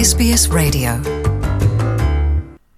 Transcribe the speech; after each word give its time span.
SBS 0.00 0.46
Radio. 0.46 0.92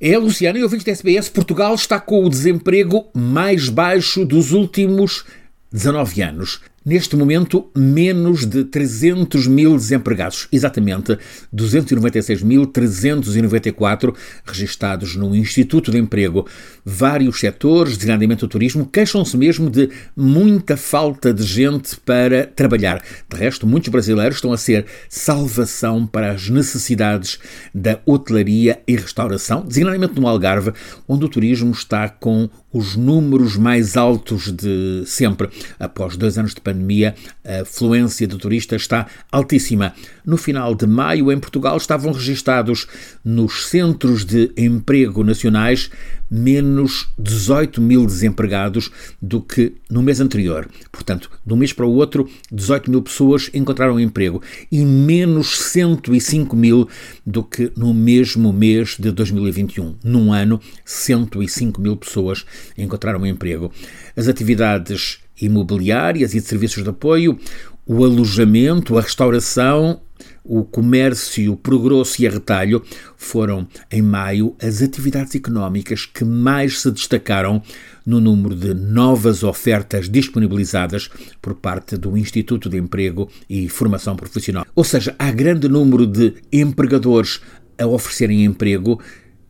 É, 0.00 0.18
Luciana, 0.18 0.58
e 0.58 0.64
ouvintes 0.64 0.84
da 0.84 0.90
SBS, 0.90 1.28
Portugal 1.28 1.72
está 1.72 2.00
com 2.00 2.24
o 2.24 2.28
desemprego 2.28 3.06
mais 3.14 3.68
baixo 3.68 4.24
dos 4.24 4.50
últimos 4.50 5.24
19 5.70 6.22
anos. 6.22 6.60
Neste 6.84 7.16
momento, 7.16 7.70
menos 7.74 8.44
de 8.44 8.62
300 8.62 9.46
mil 9.46 9.74
desempregados, 9.74 10.46
exatamente 10.52 11.18
296.394 11.50 14.14
registados 14.44 15.16
no 15.16 15.34
Instituto 15.34 15.90
de 15.90 15.96
Emprego. 15.96 16.46
Vários 16.84 17.40
setores, 17.40 17.96
designadamente 17.96 18.44
o 18.44 18.48
turismo, 18.48 18.84
queixam-se 18.84 19.34
mesmo 19.34 19.70
de 19.70 19.88
muita 20.14 20.76
falta 20.76 21.32
de 21.32 21.42
gente 21.42 21.96
para 22.04 22.46
trabalhar. 22.46 23.02
De 23.30 23.36
resto, 23.38 23.66
muitos 23.66 23.88
brasileiros 23.88 24.36
estão 24.36 24.52
a 24.52 24.58
ser 24.58 24.84
salvação 25.08 26.06
para 26.06 26.32
as 26.32 26.50
necessidades 26.50 27.38
da 27.74 27.98
hotelaria 28.04 28.82
e 28.86 28.94
restauração, 28.94 29.64
designadamente 29.66 30.20
no 30.20 30.28
Algarve, 30.28 30.74
onde 31.08 31.24
o 31.24 31.30
turismo 31.30 31.72
está 31.72 32.10
com 32.10 32.50
os 32.74 32.96
números 32.96 33.56
mais 33.56 33.96
altos 33.96 34.50
de 34.50 35.04
sempre. 35.06 35.48
Após 35.78 36.16
dois 36.16 36.36
anos 36.36 36.52
de 36.52 36.60
pandemia, 36.60 37.14
a 37.44 37.64
fluência 37.64 38.26
de 38.26 38.36
turistas 38.36 38.82
está 38.82 39.06
altíssima. 39.30 39.94
No 40.26 40.36
final 40.36 40.74
de 40.74 40.86
maio, 40.86 41.30
em 41.30 41.38
Portugal, 41.38 41.76
estavam 41.76 42.12
registados 42.12 42.88
nos 43.24 43.68
centros 43.68 44.24
de 44.24 44.50
emprego 44.56 45.22
nacionais 45.22 45.88
menos 46.30 47.08
18 47.16 47.80
mil 47.80 48.04
desempregados 48.06 48.90
do 49.22 49.40
que 49.40 49.74
no 49.88 50.02
mês 50.02 50.20
anterior. 50.20 50.68
Portanto, 50.90 51.30
de 51.46 51.54
um 51.54 51.56
mês 51.56 51.72
para 51.72 51.86
o 51.86 51.92
outro, 51.92 52.28
18 52.50 52.90
mil 52.90 53.02
pessoas 53.02 53.50
encontraram 53.54 54.00
emprego 54.00 54.42
e 54.72 54.84
menos 54.84 55.60
105 55.60 56.56
mil 56.56 56.88
do 57.24 57.44
que 57.44 57.70
no 57.76 57.94
mesmo 57.94 58.52
mês 58.52 58.96
de 58.98 59.12
2021. 59.12 59.94
Num 60.02 60.32
ano, 60.32 60.60
105 60.84 61.80
mil 61.80 61.96
pessoas 61.96 62.44
encontraram 62.76 63.26
emprego. 63.26 63.72
As 64.16 64.28
atividades 64.28 65.18
imobiliárias 65.40 66.34
e 66.34 66.40
de 66.40 66.46
serviços 66.46 66.82
de 66.82 66.90
apoio, 66.90 67.38
o 67.86 68.04
alojamento, 68.04 68.96
a 68.96 69.00
restauração, 69.00 70.00
o 70.42 70.62
comércio 70.62 71.56
por 71.56 71.78
grosso 71.78 72.22
e 72.22 72.26
a 72.26 72.30
retalho 72.30 72.82
foram, 73.16 73.66
em 73.90 74.02
maio, 74.02 74.54
as 74.62 74.82
atividades 74.82 75.34
económicas 75.34 76.06
que 76.06 76.24
mais 76.24 76.80
se 76.80 76.90
destacaram 76.90 77.62
no 78.04 78.20
número 78.20 78.54
de 78.54 78.74
novas 78.74 79.42
ofertas 79.42 80.08
disponibilizadas 80.08 81.08
por 81.40 81.54
parte 81.54 81.96
do 81.96 82.16
Instituto 82.16 82.68
de 82.68 82.76
Emprego 82.76 83.30
e 83.48 83.68
Formação 83.68 84.14
Profissional. 84.16 84.66
Ou 84.74 84.84
seja, 84.84 85.14
há 85.18 85.30
grande 85.30 85.68
número 85.68 86.06
de 86.06 86.34
empregadores 86.52 87.40
a 87.78 87.86
oferecerem 87.86 88.44
emprego 88.44 89.00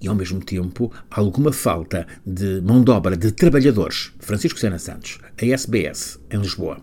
e, 0.04 0.08
ao 0.08 0.14
mesmo 0.14 0.40
tempo, 0.40 0.92
alguma 1.10 1.52
falta 1.52 2.06
de 2.26 2.60
mão 2.60 2.84
de 2.84 2.90
obra 2.90 3.16
de 3.16 3.32
trabalhadores. 3.32 4.12
Francisco 4.18 4.58
Sena 4.58 4.78
Santos, 4.78 5.18
a 5.40 5.44
SBS, 5.44 6.18
em 6.30 6.38
Lisboa. 6.38 6.78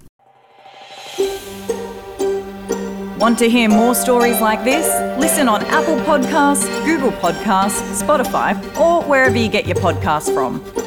Want 3.20 3.38
to 3.38 3.48
hear 3.48 3.70
more 3.70 3.94
stories 3.94 4.42
like 4.42 4.64
this? 4.64 4.88
Listen 5.20 5.48
on 5.48 5.62
Apple 5.66 5.98
Podcasts, 6.08 6.66
Google 6.84 7.12
Podcasts, 7.22 8.02
Spotify, 8.02 8.56
or 8.80 9.04
wherever 9.04 9.38
you 9.38 9.48
get 9.48 9.68
your 9.68 9.78
podcasts 9.78 10.34
from. 10.34 10.81